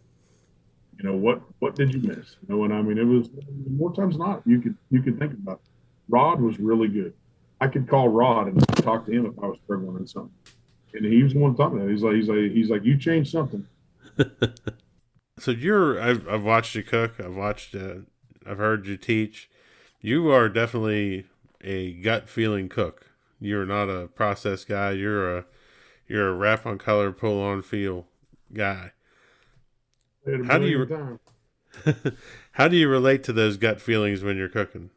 [0.97, 2.35] You know, what what did you miss?
[2.41, 3.29] You know, and I mean it was
[3.69, 5.69] more times than not, you could you could think about it.
[6.09, 7.13] Rod was really good.
[7.61, 10.31] I could call Rod and talk to him if I was struggling in something.
[10.93, 11.87] And he was the one talking.
[11.89, 13.65] He's like, he's like, he's like, you changed something.
[15.39, 17.19] so you're, I've, I've watched you cook.
[17.19, 17.95] I've watched, uh,
[18.45, 19.49] I've heard you teach.
[20.01, 21.25] You are definitely
[21.61, 23.07] a gut feeling cook.
[23.39, 24.91] You're not a process guy.
[24.91, 25.45] You're a,
[26.07, 28.07] you're a wrap on color, pull on feel
[28.53, 28.91] guy.
[30.45, 31.19] How do you,
[32.53, 34.89] how do you relate to those gut feelings when you're cooking?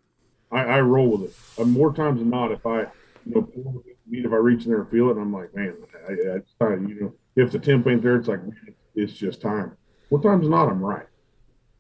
[0.51, 1.61] I, I roll with it.
[1.61, 2.81] Uh, more times than not, if I,
[3.25, 5.75] you know, meat, if I reach in there and feel it, and I'm like, man,
[6.09, 6.89] I, I, time.
[6.89, 8.41] You know, if the temp ain't there, it's like,
[8.95, 9.77] it's just time.
[10.09, 11.07] What times not, I'm right.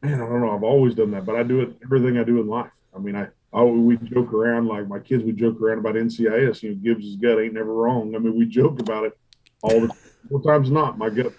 [0.02, 0.54] Man, I don't know.
[0.54, 2.70] I've always done that, but I do it everything I do in life.
[2.94, 5.22] I mean, I, I we joke around like my kids.
[5.22, 6.62] We joke around about NCIS.
[6.62, 8.14] You know, Gibbs' gut ain't never wrong.
[8.14, 9.18] I mean, we joke about it
[9.62, 9.94] all the
[10.30, 10.98] more times not.
[10.98, 11.32] My gut.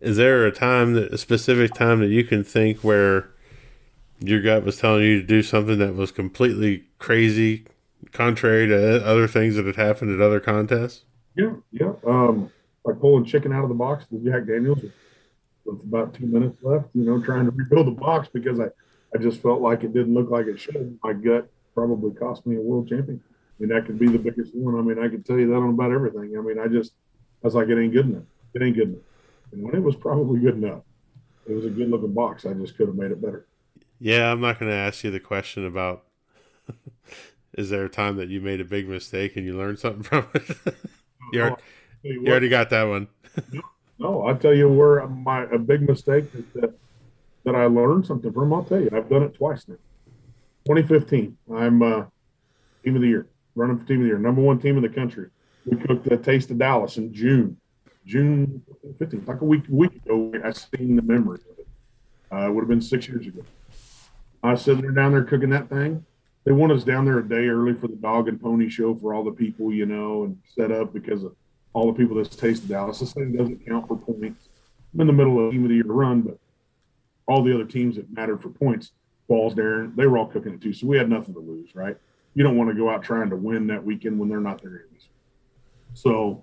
[0.00, 3.30] Is there a time that a specific time that you can think where
[4.20, 7.64] your gut was telling you to do something that was completely crazy,
[8.10, 11.04] contrary to other things that had happened at other contests?
[11.36, 11.92] Yeah, yeah.
[12.06, 12.50] Um,
[12.84, 14.80] like pulling chicken out of the box with Jack Daniels
[15.64, 18.66] with about two minutes left, you know, trying to rebuild the box because I,
[19.14, 20.98] I just felt like it didn't look like it should.
[21.02, 23.22] My gut probably cost me a world champion.
[23.58, 24.74] mean, that could be the biggest one.
[24.76, 26.36] I mean, I could tell you that on about everything.
[26.36, 26.92] I mean, I just,
[27.42, 28.24] I was like, it ain't good enough.
[28.54, 29.02] It ain't good enough.
[29.52, 30.82] And when it was probably good enough,
[31.46, 32.46] it was a good looking box.
[32.46, 33.46] I just could have made it better.
[33.98, 36.04] Yeah, I'm not going to ask you the question about
[37.54, 40.26] is there a time that you made a big mistake and you learned something from
[40.34, 40.74] it?
[41.32, 41.62] you, already,
[42.02, 43.08] you, you already got that one.
[43.98, 46.74] no, I'll tell you where my a big mistake that
[47.44, 48.52] that I learned something from.
[48.52, 49.76] I'll tell you, I've done it twice now.
[50.66, 52.04] 2015, I'm uh,
[52.84, 54.88] team of the year, running for team of the year, number one team in the
[54.88, 55.28] country.
[55.66, 57.56] We cooked the Taste of Dallas in June,
[58.06, 58.62] June
[58.98, 60.32] 15th, like a week week ago.
[60.44, 61.68] I seen the memory of it.
[62.32, 63.42] Uh, it would have been six years ago.
[64.42, 66.04] I was sitting there down there cooking that thing.
[66.44, 69.14] They want us down there a day early for the dog and pony show for
[69.14, 71.36] all the people, you know, and set up because of
[71.72, 72.98] all the people that's tasted Dallas.
[72.98, 74.48] This thing doesn't count for points.
[74.92, 76.38] I'm in the middle of team of the year run, but
[77.26, 78.92] all the other teams that mattered for points,
[79.28, 80.72] Balls, Darren, they were all cooking it too.
[80.72, 81.96] So we had nothing to lose, right?
[82.34, 84.86] You don't want to go out trying to win that weekend when they're not there.
[85.94, 86.42] So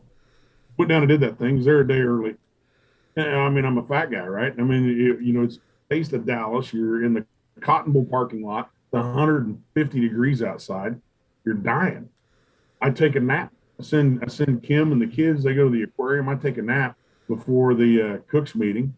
[0.78, 1.58] went down and did that thing.
[1.58, 2.36] Was there a day early.
[3.18, 4.54] I mean, I'm a fat guy, right?
[4.58, 5.60] I mean, you know, it's
[5.90, 6.72] taste of Dallas.
[6.72, 7.26] You're in the
[7.60, 8.70] Cotton Bowl parking lot.
[8.92, 11.00] It's 150 degrees outside.
[11.46, 12.10] You're dying.
[12.82, 13.54] I take a nap.
[13.80, 15.44] I send I send Kim and the kids.
[15.44, 16.28] They go to the aquarium.
[16.28, 16.98] I take a nap
[17.28, 18.96] before the uh, cooks meeting.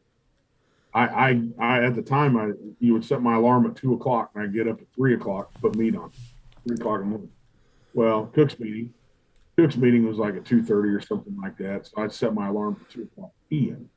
[0.93, 4.31] I, I I at the time I you would set my alarm at two o'clock
[4.33, 6.11] and I get up at three o'clock put meat on
[6.65, 7.31] three o'clock in the morning.
[7.93, 8.93] Well, cooks meeting,
[9.57, 11.87] cooks meeting was like at two thirty or something like that.
[11.87, 13.89] So I'd set my alarm for two o'clock p.m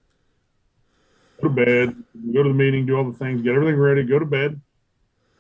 [1.41, 1.97] go to bed,
[2.33, 4.61] go to the meeting, do all the things, get everything ready, go to bed.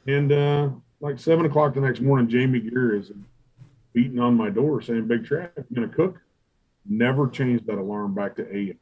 [0.07, 3.11] And uh, like seven o'clock the next morning, Jamie Geer is
[3.93, 6.21] beating on my door saying, Big Trav, you gonna cook?
[6.87, 8.79] Never changed that alarm back to AM.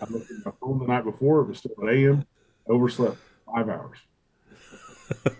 [0.00, 2.26] I looked at my phone the night before, it was still at AM,
[2.68, 3.16] overslept
[3.46, 3.98] five hours.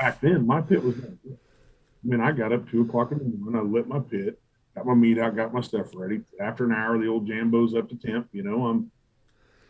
[0.00, 0.96] back then, my pit was.
[0.98, 4.40] I mean, I got up two o'clock in the morning, I lit my pit,
[4.74, 6.22] got my meat out, got my stuff ready.
[6.40, 8.28] After an hour, the old Jambo's up to temp.
[8.32, 8.90] You know, I'm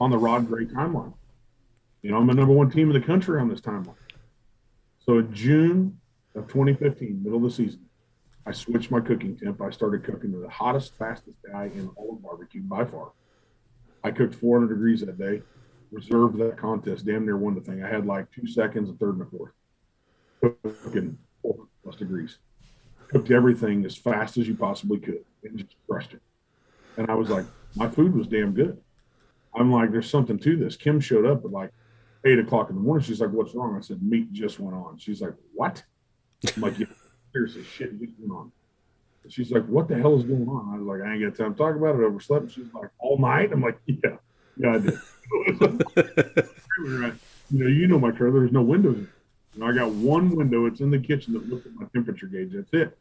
[0.00, 1.12] on the Rod Gray timeline.
[2.02, 3.96] You know, I'm the number one team in the country on this timeline.
[5.06, 5.98] So June
[6.34, 7.80] of 2015, middle of the season,
[8.46, 9.60] I switched my cooking temp.
[9.60, 13.12] I started cooking to the hottest, fastest guy in all of barbecue by far.
[14.04, 15.42] I cooked 400 degrees that day,
[15.90, 17.82] reserved that contest, damn near won the thing.
[17.82, 19.52] I had like two seconds, a third, and a fourth.
[20.40, 22.38] Cooking 400 plus degrees.
[23.08, 26.22] Cooked everything as fast as you possibly could and just crushed it.
[26.96, 28.78] And I was like, my food was damn good.
[29.54, 30.76] I'm like, there's something to this.
[30.76, 31.72] Kim showed up at like
[32.24, 33.04] eight o'clock in the morning.
[33.04, 33.76] She's like, what's wrong?
[33.76, 34.98] I said, meat just went on.
[34.98, 35.82] She's like, what?
[36.56, 36.86] I'm like, yeah,
[37.32, 38.52] seriously, shit just went on.
[39.28, 40.74] She's like, what the hell is going on?
[40.74, 42.02] I was like, I ain't got time to talk about it.
[42.02, 42.50] Overslept.
[42.50, 43.52] She's like, all night.
[43.52, 44.16] I'm like, yeah,
[44.56, 44.98] yeah, I did.
[46.78, 47.14] you
[47.50, 48.40] know, you know my trailer.
[48.40, 49.06] There's no windows.
[49.54, 50.64] You know, I got one window.
[50.66, 52.52] It's in the kitchen that looks at my temperature gauge.
[52.54, 52.98] That's it.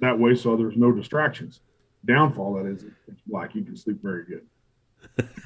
[0.00, 1.60] That way, so there's no distractions.
[2.04, 3.54] Downfall that is, it's black.
[3.54, 5.28] You can sleep very good.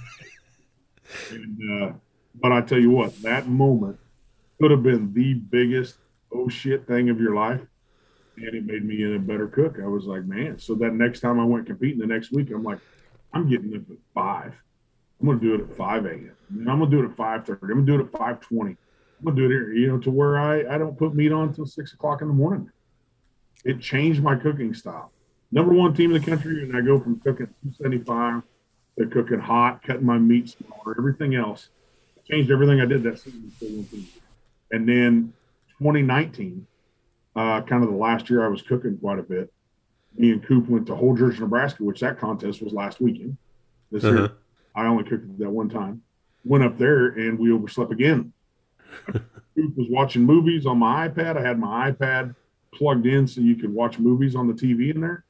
[1.30, 1.92] And, uh,
[2.34, 3.98] but I tell you what, that moment
[4.60, 5.96] could have been the biggest
[6.32, 7.60] oh shit thing of your life.
[8.36, 9.78] And it made me a better cook.
[9.82, 10.58] I was like, man.
[10.58, 12.78] So that next time I went competing the next week, I'm like,
[13.32, 14.54] I'm getting up at five.
[15.20, 16.36] I'm gonna do it at 5 a.m.
[16.60, 17.58] I'm gonna do it at 5:30.
[17.62, 18.70] I'm gonna do it at 5:20.
[18.70, 18.76] I'm
[19.24, 21.66] gonna do it here, you know, to where I I don't put meat on until
[21.66, 22.70] six o'clock in the morning.
[23.64, 25.12] It changed my cooking style.
[25.52, 28.42] Number one team in the country, and I go from cooking 275
[28.98, 31.68] to cooking hot, cutting my meat smaller, everything else.
[32.30, 33.52] Changed everything I did that season.
[34.70, 35.32] And then
[35.78, 36.66] 2019,
[37.36, 39.52] uh, kind of the last year I was cooking quite a bit.
[40.16, 43.36] Me and Coop went to Whole Holdrege, Nebraska, which that contest was last weekend.
[43.90, 44.14] This uh-huh.
[44.14, 44.32] year,
[44.74, 46.02] I only cooked that one time.
[46.44, 48.32] Went up there and we overslept again.
[49.06, 51.36] Coop was watching movies on my iPad.
[51.36, 52.34] I had my iPad
[52.72, 55.24] plugged in so you could watch movies on the TV in there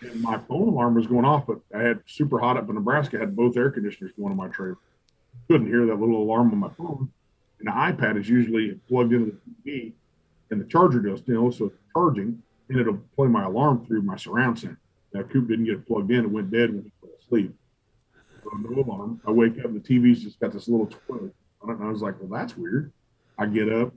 [0.00, 3.16] and my phone alarm was going off, but I had super hot up in Nebraska,
[3.16, 4.78] I had both air conditioners going on my trailer.
[5.48, 7.10] Couldn't hear that little alarm on my phone.
[7.58, 9.92] And the iPad is usually plugged into the TV
[10.50, 14.02] and the charger goes, you know, so it's charging and it'll play my alarm through
[14.02, 14.76] my surround sound.
[15.12, 17.54] Now Coop didn't get it plugged in, it went dead when he fell asleep.
[18.44, 19.20] So no alarm.
[19.26, 21.30] I wake up the TV's just got this little twirl
[21.62, 21.78] on it.
[21.78, 22.92] And I was like, well, that's weird.
[23.38, 23.92] I get up,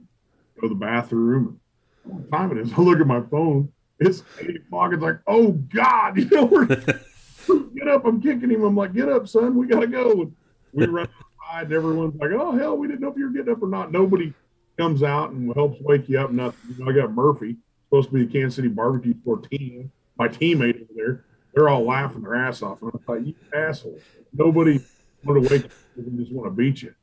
[0.60, 1.60] go to the bathroom.
[2.04, 2.72] What time it is?
[2.76, 3.72] I look at my phone
[4.06, 4.92] it's eight o'clock.
[4.92, 8.04] It's like, oh God, you know, we're get up.
[8.04, 8.64] I'm kicking him.
[8.64, 9.56] I'm like, get up, son.
[9.56, 10.22] We gotta go.
[10.22, 10.34] And
[10.72, 11.08] we run
[11.52, 13.68] outside, and everyone's like, oh hell, we didn't know if you were getting up or
[13.68, 13.92] not.
[13.92, 14.32] Nobody
[14.78, 16.30] comes out and helps wake you up.
[16.30, 16.76] Nothing.
[16.76, 17.56] You know, I got Murphy,
[17.88, 21.24] supposed to be the Kansas City barbecue 14, my teammate over there.
[21.54, 22.80] They're all laughing their ass off.
[22.80, 24.00] And I thought, you assholes.
[24.32, 24.80] Nobody
[25.24, 26.94] wanted to wake up and just want to beat you.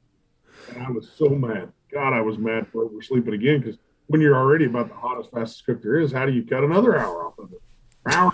[0.73, 1.71] And I was so mad.
[1.91, 5.65] God, I was mad for oversleeping again because when you're already about the hottest, fastest
[5.65, 7.61] cook there is, how do you cut another hour off of it?
[8.07, 8.33] Hour,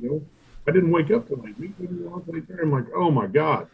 [0.00, 0.22] you know.
[0.66, 3.68] I didn't wake up till like I'm like, oh my god.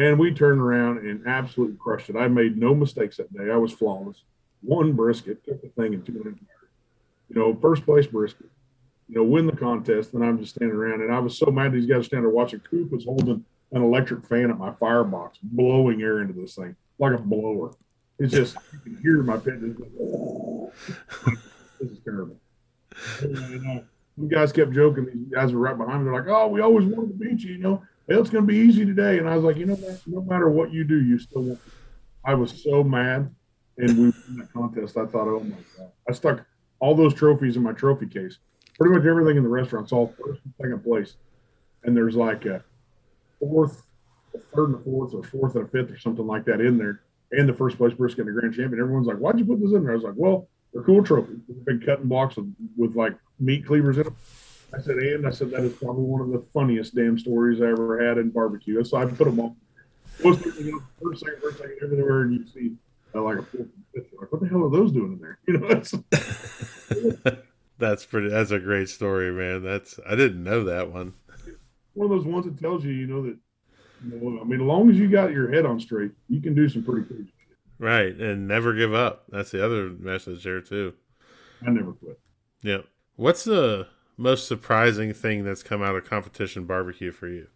[0.00, 2.16] And we turned around and absolutely crushed it.
[2.16, 3.50] I made no mistakes that day.
[3.50, 4.22] I was flawless.
[4.62, 6.40] One brisket, took the thing in two minutes.
[7.28, 8.48] You know, first place brisket.
[9.10, 10.14] You know, win the contest.
[10.14, 12.60] And I'm just standing around, and I was so mad these guys standing there watching.
[12.60, 17.12] Coop was holding an electric fan at my firebox, blowing air into this thing like
[17.12, 17.72] a blower.
[18.18, 19.60] It's just you can hear my pit.
[19.60, 19.76] this
[21.90, 22.36] is terrible.
[23.20, 23.80] And, uh,
[24.16, 25.06] you guys kept joking.
[25.06, 26.10] These guys were right behind me.
[26.10, 27.54] They're like, "Oh, we always wanted to beat you.
[27.54, 27.82] You know,
[28.18, 30.72] it's going to be easy today." And I was like, "You know, no matter what
[30.72, 31.60] you do, you still want."
[32.24, 33.34] I was so mad,
[33.78, 34.96] and we won that contest.
[34.96, 36.44] I thought, "Oh my god!" I stuck
[36.80, 38.38] all those trophies in my trophy case.
[38.78, 41.16] Pretty much everything in the restaurant's all first and second place,
[41.84, 42.64] and there's like a
[43.38, 43.82] fourth,
[44.34, 46.78] a third and a fourth, or fourth and a fifth, or something like that in
[46.78, 48.80] there, and the first place brisket and the grand champion.
[48.80, 51.40] Everyone's like, "Why'd you put this in there?" I was like, "Well." They're cool trophies.
[51.66, 54.14] Big cutting blocks with, with like meat cleavers in them.
[54.74, 57.66] I said, and I said that is probably one of the funniest damn stories I
[57.66, 58.82] ever had in barbecue.
[58.84, 59.56] So I put them on.
[60.22, 62.72] Most people, you know, first second, first second, everywhere, and you see
[63.14, 65.38] uh, like a fourth Like, what the hell are those doing in there?
[65.48, 65.94] You know, that's
[67.78, 68.28] that's pretty.
[68.28, 69.62] That's a great story, man.
[69.62, 71.14] That's I didn't know that one.
[71.94, 73.36] One of those ones that tells you, you know, that.
[74.04, 76.54] You know, I mean, as long as you got your head on straight, you can
[76.54, 77.58] do some pretty cool shit.
[77.78, 79.24] Right, and never give up.
[79.28, 80.94] That's the other message there too.
[81.66, 82.18] I never quit.
[82.62, 82.86] Yep.
[83.16, 83.88] What's the
[84.20, 87.46] most surprising thing that's come out of competition barbecue for you?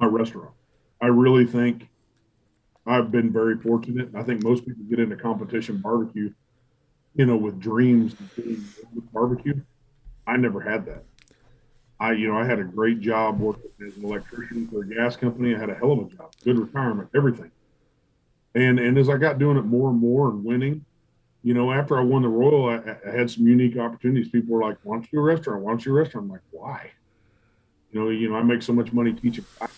[0.00, 0.54] My restaurant.
[1.00, 1.88] I really think
[2.86, 4.08] I've been very fortunate.
[4.14, 6.32] I think most people get into competition barbecue,
[7.14, 9.60] you know, with dreams with barbecue.
[10.26, 11.04] I never had that.
[12.00, 15.16] I, you know, I had a great job working as an electrician for a gas
[15.16, 15.54] company.
[15.54, 17.50] I had a hell of a job, good retirement, everything.
[18.54, 20.86] And and as I got doing it more and more and winning,
[21.44, 24.30] you know, after I won the Royal, I, I, had some unique opportunities.
[24.30, 25.62] People were like, "Why don't you do a restaurant?
[25.62, 26.90] Why don't you do a restaurant?" I'm like, "Why?"
[27.92, 29.44] You know, you know, I make so much money teaching.
[29.60, 29.68] I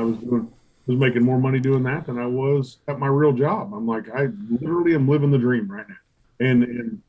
[0.00, 0.52] was doing,
[0.86, 3.72] was making more money doing that than I was at my real job.
[3.72, 6.46] I'm like, I literally am living the dream right now.
[6.46, 7.02] And and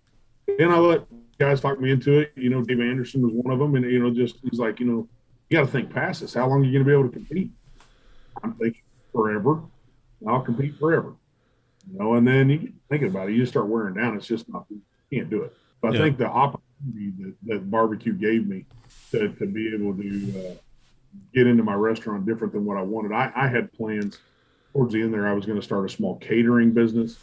[0.57, 1.05] and I let
[1.37, 2.31] guys talk me into it.
[2.35, 4.85] You know, Dave Anderson was one of them, and you know, just he's like, you
[4.85, 5.07] know,
[5.49, 6.33] you got to think past this.
[6.33, 7.51] How long are you going to be able to compete?
[8.41, 9.61] I'm thinking forever.
[10.25, 11.13] I'll compete forever.
[11.91, 14.15] You know, and then you think about it, you just start wearing down.
[14.15, 15.55] It's just not, you can't do it.
[15.81, 15.99] But yeah.
[15.99, 18.65] I think the opportunity that, that barbecue gave me
[19.11, 20.53] to, to be able to uh,
[21.33, 23.11] get into my restaurant different than what I wanted.
[23.11, 24.19] I, I had plans
[24.73, 25.27] towards the end there.
[25.27, 27.17] I was going to start a small catering business.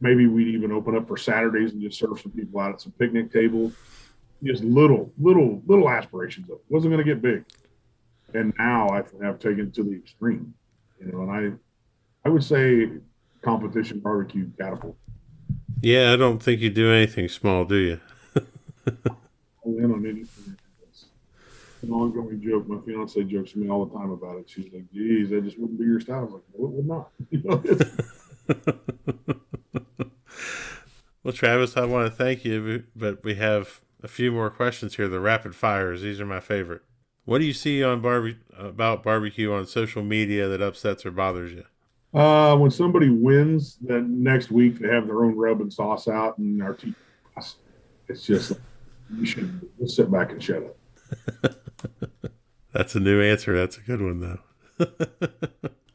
[0.00, 2.92] Maybe we'd even open up for Saturdays and just serve some people out at some
[2.92, 3.72] picnic tables.
[4.44, 6.64] Just little, little, little aspirations of it.
[6.68, 7.44] Wasn't going to get big.
[8.34, 10.52] And now I have taken it to the extreme.
[11.00, 12.90] You know, and I I would say
[13.42, 14.96] competition barbecue catapult.
[15.82, 18.00] Yeah, I don't think you do anything small, do you?
[19.64, 20.56] In on anything.
[20.82, 22.68] It's an ongoing joke.
[22.68, 24.48] My fiance jokes to me all the time about it.
[24.48, 26.86] She's like, "Geez, that just wouldn't be your style." I was like, "No, it would
[26.86, 27.62] not." You know,
[31.24, 35.08] well, Travis, I want to thank you, but we have a few more questions here.
[35.08, 36.82] The rapid fires; these are my favorite.
[37.24, 41.52] What do you see on barbe- about barbecue on social media that upsets or bothers
[41.52, 41.64] you?
[42.14, 46.38] Uh, when somebody wins, then next week they have their own rub and sauce out,
[46.38, 46.94] and our team,
[48.08, 48.52] it's just
[49.14, 51.56] you should just sit back and shut up.
[52.72, 53.56] That's a new answer.
[53.56, 54.38] That's a good one though.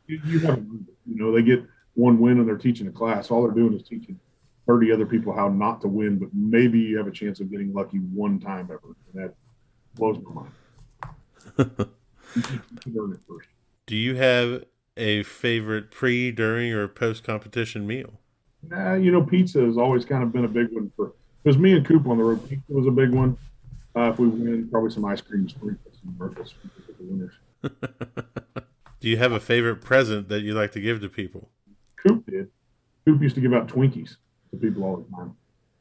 [0.08, 0.64] you, you have,
[1.06, 1.64] you know, they get
[1.94, 3.30] one win and they're teaching a class.
[3.30, 4.20] All they're doing is teaching
[4.68, 7.74] 30 other people how not to win, but maybe you have a chance of getting
[7.74, 8.96] lucky one time ever.
[9.14, 9.34] And that
[9.96, 10.44] blows my
[11.58, 11.90] mind.
[13.88, 14.64] Do you have
[14.98, 18.20] a favorite pre, during, or post competition meal?
[18.68, 21.14] Nah, you know, pizza has always kind of been a big one for
[21.44, 22.48] because me and Coop on the road.
[22.48, 23.38] Pizza was a big one.
[23.96, 27.34] Uh, if we win, probably some ice cream, sprinkles, and Merkles for the winners.
[29.00, 31.50] Do you have a favorite present that you like to give to people?
[31.98, 32.50] Coop did.
[33.06, 34.18] Coop used to give out Twinkies
[34.52, 35.36] to people all the time.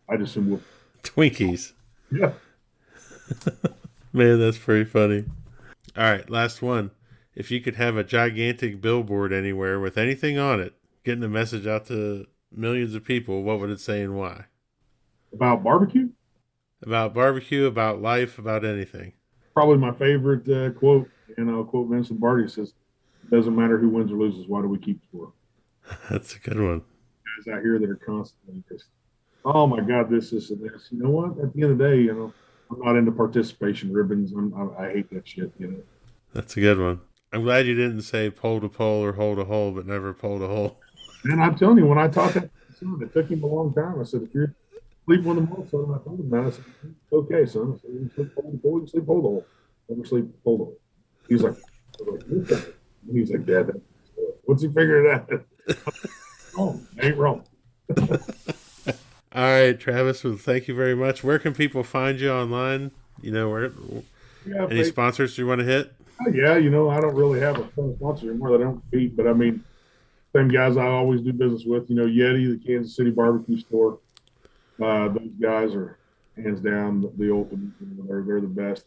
[0.08, 0.62] I just assume we'll...
[1.02, 1.72] Twinkies.
[2.10, 2.32] Yeah.
[4.12, 5.26] Man, that's pretty funny.
[5.96, 6.90] All right, last one
[7.34, 10.74] if you could have a gigantic billboard anywhere with anything on it,
[11.04, 14.46] getting the message out to millions of people, what would it say and why?
[15.32, 16.08] About barbecue?
[16.82, 19.12] About barbecue, about life, about anything.
[19.54, 22.72] Probably my favorite uh, quote, and I'll quote Vincent Lombardi says,
[23.30, 25.32] doesn't matter who wins or loses, why do we keep score?
[26.10, 26.80] That's a good one.
[26.80, 28.86] Guys out here that are constantly just,
[29.44, 30.88] oh my God, this, this, and this.
[30.90, 31.38] You know what?
[31.38, 32.32] At the end of the day, you know,
[32.70, 34.32] I'm not into participation ribbons.
[34.32, 35.78] I'm, I, I hate that shit, you know.
[36.32, 37.00] That's a good one.
[37.32, 40.38] I'm glad you didn't say pole to pole or hole to hole, but never pole
[40.40, 40.78] to hole.
[41.24, 42.44] And I'm telling you, when I taught that,
[42.80, 44.00] it took him a long time.
[44.00, 44.54] I said, if you're
[45.04, 45.94] sleep on the mall, son.
[45.94, 46.40] I told him that.
[46.46, 46.64] I said,
[47.12, 47.74] okay, son.
[47.74, 49.46] I said, you sleep hold the pole, you sleep hold the hole.
[49.88, 50.78] Never sleep hold the hole.
[51.28, 51.54] He was like,
[52.00, 52.74] like.
[53.12, 53.80] He was like, Dad, that-
[54.44, 55.44] what's he figuring it out?
[56.58, 57.44] oh, ain't wrong.
[59.32, 60.24] All right, Travis.
[60.24, 61.22] Well, thank you very much.
[61.22, 62.90] Where can people find you online?
[63.22, 63.70] You know, where
[64.46, 65.92] Yeah, any they- sponsors you want to hit?
[66.32, 69.26] Yeah, you know, I don't really have a sponsors anymore that I don't compete, but
[69.26, 69.64] I mean,
[70.34, 71.90] same guys I always do business with.
[71.90, 73.98] You know, Yeti, the Kansas City barbecue store.
[74.80, 75.98] Uh, those guys are
[76.36, 77.72] hands down the, the ultimate.
[77.80, 78.84] They're they're the best.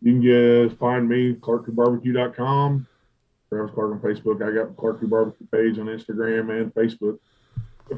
[0.00, 2.86] You can get find me clarkbarbecue.com.
[3.48, 4.46] Travis Clark on Facebook.
[4.46, 7.18] I got Clark Barbecue page on Instagram and Facebook.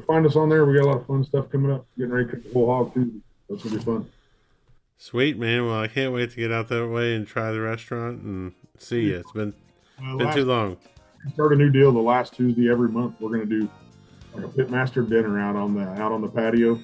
[0.07, 0.65] Find us on there.
[0.65, 1.85] We got a lot of fun stuff coming up.
[1.97, 3.21] Getting ready to cook the whole hog too.
[3.49, 4.09] That's gonna be fun.
[5.01, 5.65] Sweet man.
[5.65, 9.05] Well, I can't wait to get out that way and try the restaurant and see
[9.07, 9.15] you.
[9.17, 9.51] It's been
[9.97, 10.77] Uh, been last- too long.
[11.33, 13.15] start a new deal the last Tuesday every month.
[13.19, 13.67] We're going to do
[14.35, 16.79] like a pitmaster dinner out on the out on the patio.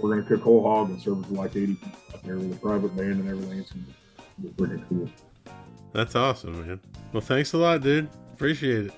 [0.00, 2.36] We're going to cook whole hog and serve it to like 80 people out there
[2.38, 3.58] with a private band and everything.
[3.58, 5.10] It's going to be freaking cool.
[5.92, 6.80] That's awesome, man.
[7.12, 8.08] Well, thanks a lot, dude.
[8.32, 8.92] Appreciate it.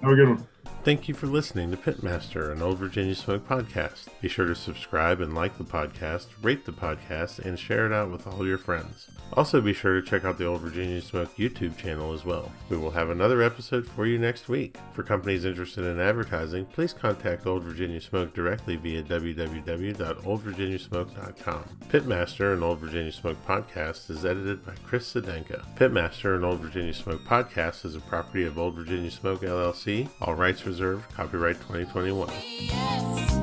[0.00, 0.46] Have a good one.
[0.84, 4.08] Thank you for listening to Pitmaster, an Old Virginia Smoke podcast.
[4.20, 8.10] Be sure to subscribe and like the podcast, rate the podcast, and share it out
[8.10, 9.06] with all your friends.
[9.34, 12.50] Also, be sure to check out the Old Virginia Smoke YouTube channel as well.
[12.68, 14.76] We will have another episode for you next week.
[14.92, 21.64] For companies interested in advertising, please contact Old Virginia Smoke directly via www.oldvirginiasmoke.com.
[21.90, 25.64] Pitmaster, an Old Virginia Smoke podcast, is edited by Chris Sedenka.
[25.76, 30.08] Pitmaster, an Old Virginia Smoke podcast, is a property of Old Virginia Smoke LLC.
[30.20, 30.71] All rights reserved.
[31.14, 32.28] Copyright 2021.
[32.58, 33.42] Yes.